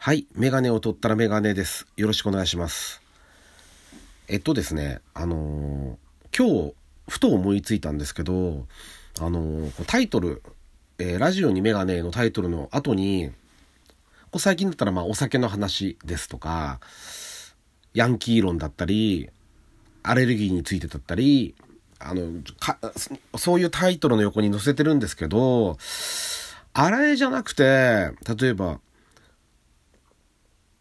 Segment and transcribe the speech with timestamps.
[0.00, 0.28] はい。
[0.36, 1.88] メガネを取ったらメガネです。
[1.96, 3.02] よろしくお願いします。
[4.28, 6.74] えっとですね、あのー今日、
[7.08, 8.68] ふと思いついたんですけど、
[9.18, 10.44] あのータイトル、
[11.00, 13.32] えーラジオにメガネのタイトルの後に、
[14.30, 16.78] こう最近だったら、まあ、お酒の話ですとか、
[17.92, 19.28] ヤンキー論だったり、
[20.04, 21.56] アレルギーについてだったり、
[21.98, 22.40] あの、
[22.96, 25.76] そそういうタイトルの横に載せてるんですけど、
[26.72, 28.78] あれじゃなくて、例えば、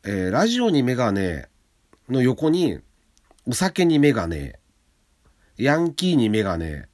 [0.09, 1.49] えーラジオにメガネ
[2.07, 2.79] の横に、
[3.45, 4.57] お酒にメガネ、
[5.57, 6.87] ヤンキーにメガネ、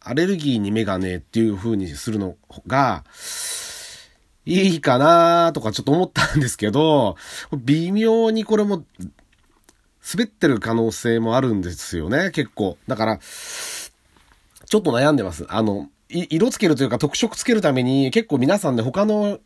[0.00, 2.34] アレルギーにメガネっていう風にするの
[2.66, 3.04] が、
[4.46, 7.14] いいかなとかちょっと思ったんですけど、
[7.56, 8.84] 微妙にこれも、
[10.12, 12.78] 滑ってる可能性もあるんですよね、結構。
[12.88, 15.46] だから、ちょっと悩んでます。
[15.50, 19.38] あの、色つけるというか特色つけるために結構皆さんね、他の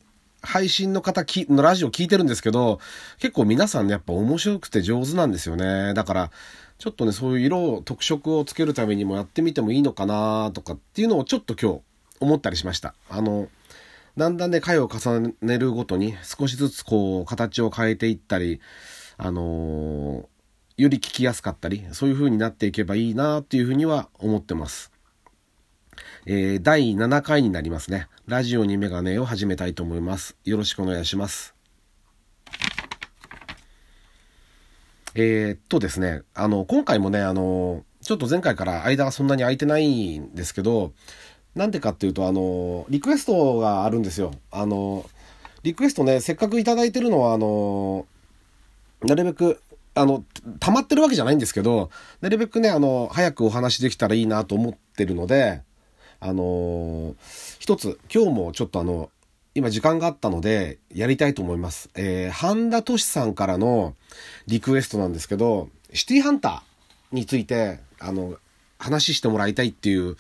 [0.43, 2.81] 配信の方きのラジオ聞いてるんですけど、
[3.19, 5.95] 結構皆さんね、やっぱ面白くて上手なんですよね。
[5.95, 6.31] だから、
[6.79, 11.81] ちょっとね、そういう色を、特色をつけるためにもやってみてもいいのかなとかっていうのをちょっと今日
[12.21, 12.95] 思ったりしました。
[13.11, 13.49] あの、
[14.17, 18.61] だんだんね、回を重ねるごとに少しずつこう、形を変えていったり、
[19.17, 20.27] あのー
[20.79, 24.93] より聞きやすかったり、そういう風になっていけばいいなっていう風には思ってます。
[26.31, 28.07] えー第7回になりますね。
[28.27, 30.37] ラジオにメガネを始めたいと思います。
[30.45, 31.55] よろしくお願いします。
[35.15, 40.93] えーっとですね、あの、今回もね、あの、ちょっと前回から間がそんなに空いてないんですけど、
[41.55, 44.33] なんでかっていうと、あの、リクエストがあるんですよ。
[44.51, 45.09] あの、
[45.63, 48.07] リクエストね、せっかくいただいてるのは、あの、
[49.01, 49.63] なるべく、
[49.95, 50.23] あの、
[50.61, 51.89] 溜まってるわけじゃないんですけど、
[52.21, 55.63] なるべくね、あの、早くお話できたらいいなと思ってるので、
[56.21, 57.15] あの
[57.59, 59.11] 一つ、今日もちょっとあの、
[59.55, 61.91] 今時間があったので、やりたいと思います。
[61.95, 63.95] えー、半田俊さんからの
[64.47, 68.37] リクエストなんですけど、シティハンターについて、あの、
[68.79, 70.17] 話してもらいたいっていう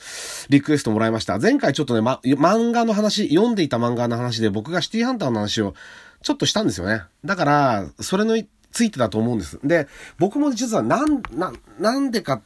[0.48, 1.38] リクエストもらいました。
[1.38, 5.74] 前回ちょっとね、ま、漫画の話、読んでいた漫画の話で僕がシティハンターの話を
[6.22, 7.02] ちょっとしたんですよね。
[7.24, 8.36] だから、それの
[8.72, 9.60] ついてだと思うんです。
[9.62, 9.86] で、
[10.18, 12.42] 僕も実はなん、な、なんでか、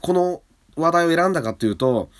[0.00, 0.42] この
[0.76, 2.10] 話題を選んだかっていうと、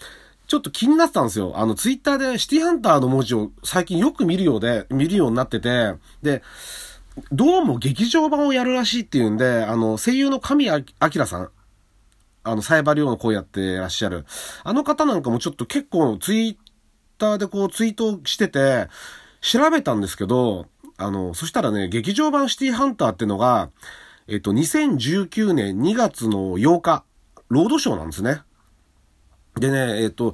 [0.50, 1.52] ちょっと気になってたんですよ。
[1.54, 6.42] あの、ツイッターでシティハンターの文字を最近よく見るようで、見るようになってて、で、
[7.30, 10.82] どうも劇場版をやるらしいっていうんで、あの、声優の神明
[11.26, 11.50] さん、
[12.42, 14.26] あの、サイバリオの声やってらっしゃる。
[14.64, 16.56] あの方なんかもちょっと結構ツイッ
[17.16, 18.88] ターでこうツイートしてて、
[19.40, 20.66] 調べたんですけど、
[20.96, 23.70] あの、そしたらね、劇場版シティハンターってのが、
[24.26, 27.04] えっと、2019年2月の8日、
[27.50, 28.42] ロードショーなんですね。
[29.56, 30.32] でね、えっと、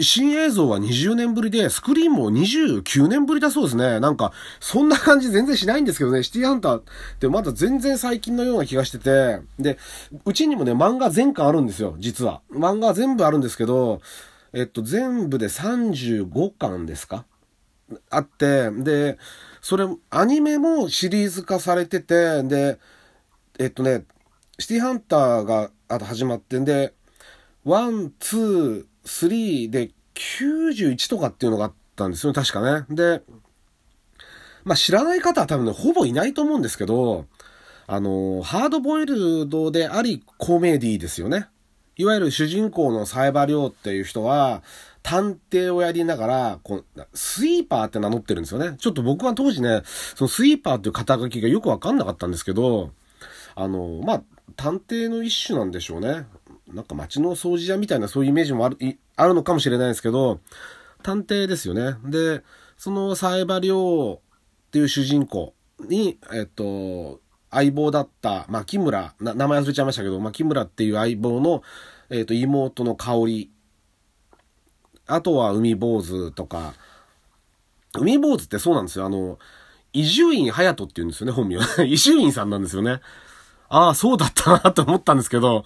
[0.00, 4.00] 新映像は20年ぶりで、スクリーンも29年ぶりだそうですね。
[4.00, 6.82] なんか、そんな感じ全然しないんですけどね、シティハンターっ
[7.20, 9.78] てまだ全然最近のような気がしてて、で、
[10.24, 12.40] うちにもね、漫画全巻あるんですよ、実は。
[12.50, 14.00] 漫画全部あるんですけど、
[14.52, 17.24] えっと、全部で35巻ですか？
[18.10, 19.18] あって、で、
[19.60, 22.80] それ、アニメもシリーズ化されてて、で、
[23.60, 24.04] えっとね、
[24.58, 26.94] シティハンターがあと始まってんで、
[27.64, 32.86] one、two、threeで91とかっていうのがあったんですよね、確かね。
[32.90, 33.22] で、
[34.64, 37.26] まあ知らない方は多分ね、ほぼいないと思うんですけど、
[37.86, 41.48] あの、ハードボイルドでありコメディですよね。
[41.96, 44.62] いわゆる主人公のサイバリョウっていう人は、
[45.02, 48.76] 探偵をやりながら、こう、スイーパーって名乗ってるんですよね。
[48.78, 52.90] ちょっと僕は当時ね、そのスイーパーっていう肩書きがよくわかんなかったんですけど、
[53.54, 54.22] あの、まあ、
[54.56, 56.26] 探偵の一種なんでしょうね。
[56.74, 58.78] なんか街の掃除屋みたいなそういうイメージもある、
[59.16, 60.40] あるのかもしれないですけど、
[61.02, 61.96] 探偵ですよね。
[62.04, 62.42] で、
[62.76, 64.20] そのサイバリョウっ
[64.70, 65.54] ていう主人公
[65.88, 67.20] に、えっと、
[67.50, 71.62] 相棒だった、牧村、名前忘れちゃいましたけど、牧村っていう相棒の、
[72.10, 73.50] えっと、妹の香り、
[75.06, 76.74] あとは海坊主とか、
[77.92, 79.06] 海坊主ってそうなんですよ。
[79.06, 79.38] あの、
[79.92, 81.64] 伊集院隼人って言うんですよね、本名は。
[81.86, 83.00] 伊集院さんなんですよね。
[83.68, 85.64] ああ、そうだったなと思ったんですけど、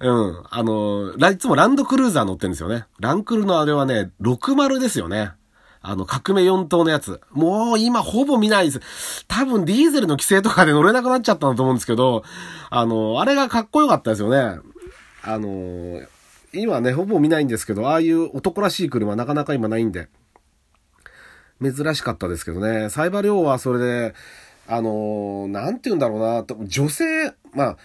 [0.00, 0.44] うん。
[0.50, 2.84] あの、いつもランドクルーザー乗ってるんですよね。
[2.98, 5.32] ランクルのあれはね、60ですよね。
[5.80, 7.20] あの、革命4等のやつ。
[7.30, 9.24] もう今ほぼ見ないです。
[9.28, 12.24] 多分ディーゼルの規制とかで乗れなくなっちゃったんだと思うんですけど、
[12.70, 14.60] あの、あれがかっこよかったですよね。
[15.22, 16.02] あの、
[16.52, 20.08] 今ね、ほぼ見ないんですけど、ああいう男らしい車なかなか今ないんで、
[21.62, 22.90] 珍しかったですけどね。
[22.90, 24.14] サイバリョウはそれで、
[24.66, 27.04] あの、なんて言うんだろうな、女性、
[27.54, 27.76] まあ、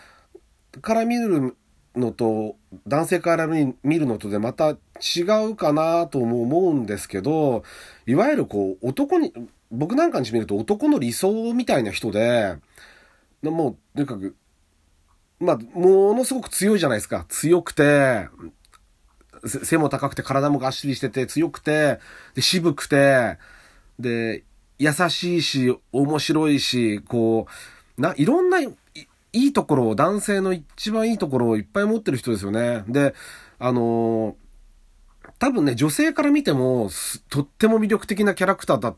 [0.81, 1.55] から見る
[1.95, 2.55] のと、
[2.87, 7.63] 男性から見るのとでまた違うかなとも思うんですけど、
[8.05, 9.33] いわゆるこう、男に、
[9.71, 12.57] 僕なんかにしてみると男の理想みたいな人で、
[13.43, 14.35] もう、とにかく、
[15.39, 17.25] まあ、ものすごく強いじゃないですか。
[17.27, 18.27] 強くて、
[19.43, 21.99] 背も高くて体もがっしりしてて強くて、
[22.35, 23.37] で、渋くて、
[23.99, 24.43] で、
[24.77, 27.47] 優しいし、面白いし、こ
[27.97, 28.59] う、な、いろんな
[29.33, 32.83] いいところを、男性の一番いいところをいっぱい持ってる人ですよね。
[32.87, 33.15] で、
[33.59, 34.35] あの、
[35.39, 36.89] 多分ね、女性から見ても、
[37.29, 38.95] とっても魅力的なキャラクターだ、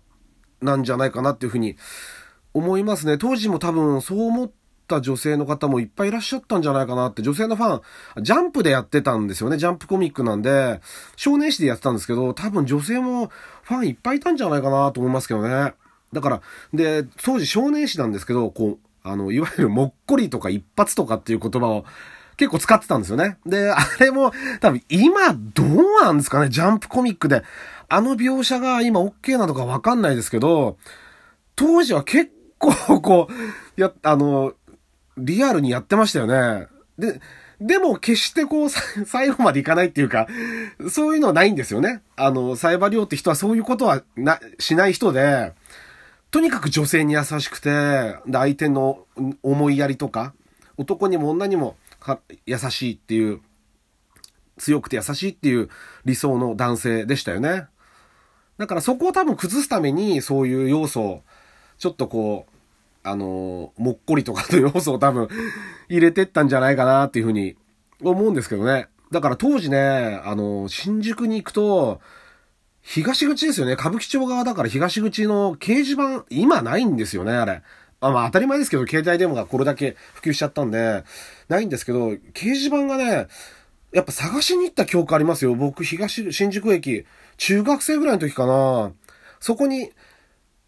[0.62, 1.76] なんじゃないかなっていうふうに
[2.54, 3.18] 思いますね。
[3.18, 4.52] 当時も多分そう思っ
[4.88, 7.82] た女性の方もいっぱいいらっしゃったんじゃないかなって、女性のファ
[8.20, 9.58] ン、ジャンプでやってたんですよね。
[9.58, 10.82] ジャンプコミックなんで、
[11.16, 13.28] 少年誌でやってたんですけど、多分女性も
[13.64, 15.74] ファンいっぱいいたんじゃないかなと思いますけどね。
[16.14, 16.42] だから、
[16.74, 21.86] で、当時少年誌なんですけど、こう、あの、いわゆるもっこりとか一発とかっていう言葉を
[22.38, 23.38] 結構使ってたんですよね。
[23.46, 27.44] で、あれも多分今どうなんですかね、ジャンプコミックで。
[27.90, 30.78] あの描写が今 OK なのかわかんないですけど、
[31.56, 34.54] 当時は結構こう、や、あの、
[35.18, 36.68] リアルにやってましたよね。
[36.98, 37.22] で、
[37.62, 38.70] でも決してこう、
[39.06, 40.28] 最後までいかないっていうか、
[40.90, 42.02] そういうのはないんですよね。
[42.16, 45.54] あの、サイバリオって人はそういうことはな、しない人で、
[46.34, 47.70] とにかく女性に優しくて、
[48.26, 49.06] で、相手の
[49.44, 50.34] 思いやりとか、
[50.78, 51.78] 男にも女にも
[52.48, 53.40] 優しいっていう、
[54.58, 55.70] 強くて優しいっていう
[56.06, 57.68] 理想の男性でしたよね。
[58.58, 61.24] だからそこを多分崩すためにそういう要素を、
[61.78, 65.28] ちょっとこう、あの、もっこりとかの要素を多分
[65.88, 67.58] 入れてったんじゃないかなっていうふうに
[68.02, 68.88] 思うんですけどね。
[69.12, 72.02] だから当時ね、あの、新宿に行くと、
[72.84, 73.74] 東口ですよね。
[73.74, 77.62] 歌舞伎町側だから東口の掲示板、今ないんですよね、あれ。
[78.02, 81.06] あまあ当たり前ですけど、携帯電話がこれだけ普及しちゃったんで、
[81.48, 83.28] ないんですけど、掲示板がね、
[83.94, 85.56] やっぱ探しに行った記憶ありますよ。
[85.56, 87.06] 僕、東、新宿駅、
[87.38, 88.92] 中学生ぐらいの時かな。
[89.40, 89.92] そこに、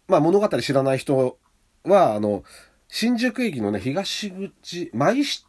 [0.08, 1.38] まあ物語知らない人
[1.84, 2.44] は、あの、
[2.88, 5.44] 新宿駅のね、東口、マイシ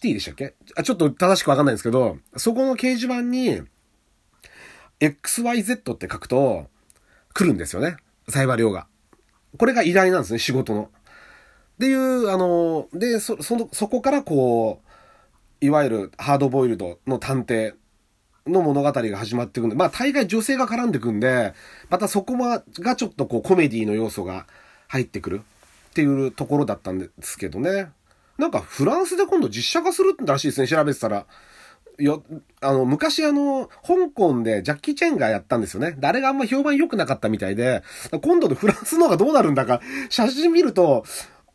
[0.00, 0.54] ティでしたっけ？
[0.76, 3.62] あ、ちょっと正しくわかんないんですけど、そこの掲示板に、
[5.00, 6.66] XYZ って書くと、
[7.34, 7.96] 来るんですよね。
[8.28, 8.86] サイバー量が。
[9.58, 10.90] これが依頼なんですね、仕事の。
[11.76, 17.74] っていう、あの、で、そ、その、そこからこう、いわゆるハードボイルドの探偵
[18.46, 21.54] の物語が始まっていくんで、まあ大概女性が絡んでくんで、
[21.90, 22.62] またそこが
[22.96, 24.46] ちょっとこうコメディの要素が
[24.88, 25.40] 入ってくる
[25.90, 27.90] っていうところだったんですけどね。
[28.38, 31.26] なんかフランスで今度実写化するらしいですね、調べてたら。
[31.98, 32.22] よ、
[32.60, 35.96] あの、昔あの、香港でジャッキー・チェンがやったんですよね。
[35.98, 37.82] 誰があんま評判良くなかったみたいで、
[38.22, 41.04] 今度のフランスの方がどうなるんだか、写真見ると、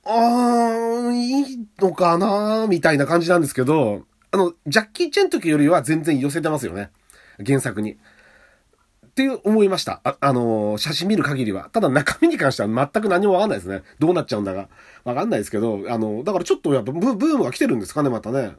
[0.04, 6.90] あー、いいのかなーみたいな感じなんですけど、あの、ジャッキー・チェンの時よりは全然寄せてますよね。
[7.46, 7.98] 原作に。
[9.12, 10.00] って思いました。
[10.06, 11.70] あ、あのー、写真見る限りは。
[11.72, 13.84] ただ中身に関しては全く何もわかんないですね。
[14.00, 14.70] どうなっちゃうんだか。
[15.04, 18.54] わかんないですけど、あの、だからちょっとやっぱブームが来てるんですかね、またね。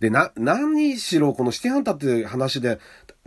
[0.00, 2.80] で、な、何しろこのシティハンターっていう話で、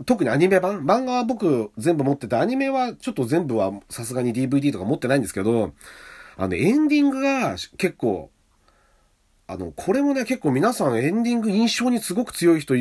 [0.06, 5.72] 特にアニメ版漫画は僕全部持ってて、アニメはちょっと全部はさすがに DVD とか持ってないんですけど、
[6.36, 8.30] あの、エンディングが結構、
[9.46, 12.74] あの、これもね、結構皆さんエンディング印象にすごく強い人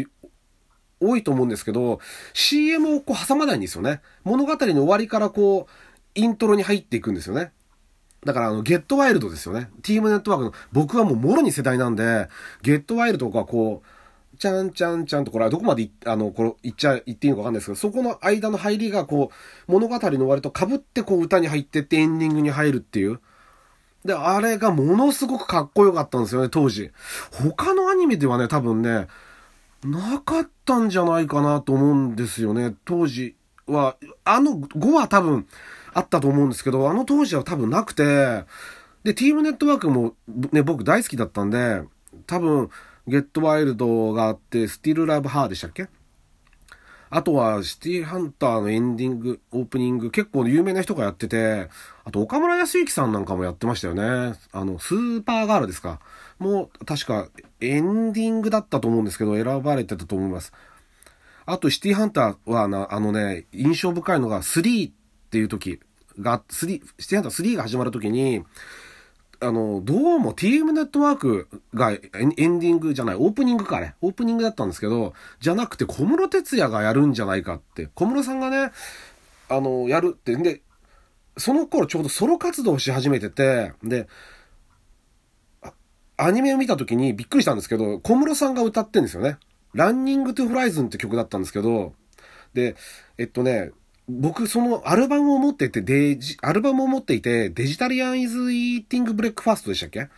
[0.99, 1.99] 多いと思うんですけど、
[2.33, 4.01] CM をこう挟まないんですよね。
[4.23, 5.71] 物語の終わりからこう、
[6.15, 7.51] イントロに入っていくんですよね。
[8.25, 9.69] だからあの、ゲットワイルドですよね。
[9.81, 12.29] ティームネットワークの、僕はもうもろに世代なんで、
[12.61, 19.31] ゲットワイルドがこう、ちゃんちゃんちゃんと、これはどこまであの、これ言っちゃ、言っていいのかわかんないですけど、そこの間の入りがこ
[19.67, 23.19] う、物語の終わりと被ってこう歌に入ってってエンディングに入るっていう。
[24.05, 26.91] で、あれがものすごくかっこよかったんですよね、当時。
[27.31, 29.07] 他のアニメではね、多分ね、
[29.85, 33.35] なかったんじゃないかなと思うんですよね、当時
[33.67, 33.97] は。
[34.23, 35.47] あの5は多分、
[35.93, 38.45] あったと思うんですけど、あの当時は多分なくて、
[39.03, 40.15] で、ティームネットワークも
[40.51, 41.83] ね、僕大好きだったんで、
[42.25, 42.69] 多分、
[43.05, 45.87] ゲットワイルドがあって、スティルラブハーでしたっけ？
[47.09, 51.69] あとは、シティハンターのエンディング、オープニング、結構有名な人がやってて、
[52.05, 54.35] あと、岡村康之さんなんかもやってましたよね。
[54.53, 55.99] あの、スーパーガールですか？
[56.39, 57.27] もう、確か、
[57.59, 60.53] エンディングだったと思うんですけど、選ばれてたと思います。
[61.45, 64.93] あと、シティハンターは、あのね、印象深いのが、3っ
[65.33, 65.79] ていう時
[66.19, 68.43] が、3、シティハンター3が始まる時に、
[69.39, 78.71] あの、どうも TM ネットワークがエンディングじゃない、オープニングかね、オープニングだったんですけど、じゃなくて小室哲也がやるんじゃないかって、小室さんがね、
[79.49, 80.61] あの、やるって、んで、
[81.35, 84.07] その頃ちょうどソロ活動し始めてて、で、
[86.15, 89.39] アニメを見た時にびっくりしたんですけど、小室さんが歌ってんですよね。
[89.73, 91.95] ランニングトゥフライズンって曲だったんですけど、
[92.53, 92.75] で、
[93.17, 93.71] えっとね、
[94.09, 100.09] 僕、そのアルバムを持ってて、デジ、アルバムを持っていて、デジタリアンイズイーティングブレックファーストでしたっけ？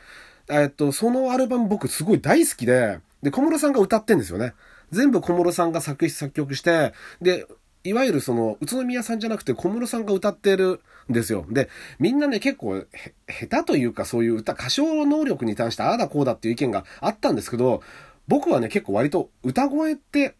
[0.49, 4.53] えっと、そのアルバム僕すごい大好きで、で、小室さんが歌ってんですよね。
[4.91, 7.47] 全部小室さんが作詞作曲して、で、
[7.83, 11.45] いわゆるその、宇都宮さんじゃなくて小室さんが歌ってるんですよ。
[11.49, 12.83] で、みんなね、結構、
[13.27, 17.83] 下手というかそういう歌、歌唱能力に関してああだこうだっていう意見があったんですけど、
[18.27, 20.35] 僕はね、結構割と歌声って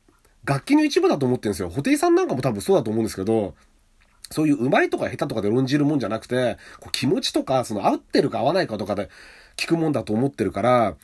[0.46, 1.70] 楽器の一部だと思ってるんですよ。
[1.70, 3.56] 布袋さんなんかも多分そうだと思うんですけど、
[4.32, 9.10] そういう上手いとか下手とかで論じるもんじゃなくて、こう気持ちとか、その合ってるか合わないかとかで
[9.58, 10.96] 聞くもんだと思ってるから、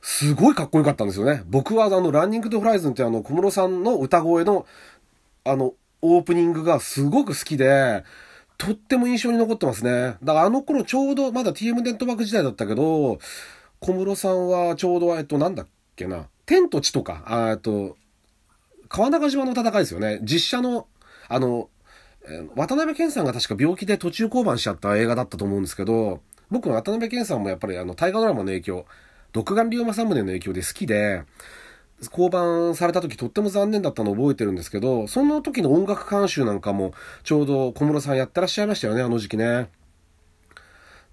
[0.00, 1.42] すごいかっこよかったんですよね。
[1.46, 4.66] 僕はあの、ランニングとフライズンってあの、小室さんの歌声の
[5.44, 8.04] あの、オープニングがすごく好きで、
[8.58, 10.16] とっても印象に残ってますね。
[10.22, 13.18] だからあの頃ちょうどまだ TM ネットワーク時代だったけど、
[13.80, 17.96] 小室さんはちょうど、えっと、なんだっけな、天と地とか、えっと、
[18.92, 20.20] 川中島の戦いですよね。
[20.22, 20.86] 実写の、
[21.28, 21.70] あの、
[22.54, 26.20] 渡辺謙さんが確か病気で途中降板しちゃった映画だったと思うんですけど、
[26.50, 28.84] 僕は渡辺謙さんもやっぱりあの、大河ドラマの影響、
[29.32, 31.24] 独眼龍馬政宗の影響で好きで、
[32.10, 39.70] 降板された時とっても残念だったのを覚えてるんですけど、その時の音楽監修なんかもちょうど小室さんやってらっしゃいましたよね、あの時期ね。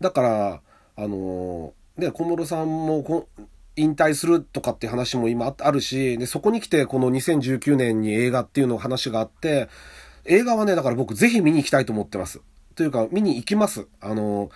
[0.01, 0.62] だから、
[0.98, 3.27] あので、小室さんも
[3.79, 9.69] 引退するとかって話も今あるし、で、そこに来てこの2019年に映画っていうの話があって、
[10.25, 12.41] 映画はね、だから僕ぜひ見に行きたいと思ってます。
[12.75, 13.88] というか、見に行きます。
[14.01, 14.50] あの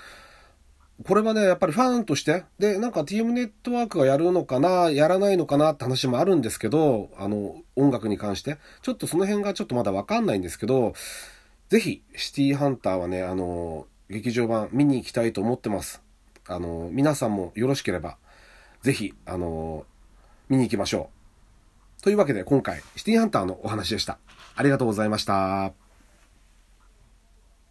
[1.06, 10.94] これはね、やっぱりファンとして、で、なんか TM ネットワークがやるのかな、やらないのかなって話もあるんですけど、あの、音楽に関して、ちょっとその辺がちょっとまだわかんないんですけど、
[11.70, 16.03] ぜひ、シティーハンターはね、あの、劇場版見に行きたいと思ってます。
[16.48, 18.18] あの、皆さんもよろしければ、
[18.84, 19.86] ぜひ、あの、
[20.50, 21.10] 見に行きましょ
[22.00, 22.04] う。
[22.04, 24.20] というわけで今回、シティハンターのお話でした。
[24.56, 25.83] ありがとうございました。